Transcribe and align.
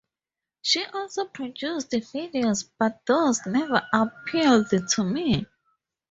She 0.63 0.83
also 0.83 1.25
produced 1.27 1.91
videos, 1.91 2.67
but 2.79 3.05
those 3.05 3.45
never 3.45 3.83
appealed 3.93 4.65
to 4.93 5.03
me. 5.03 5.45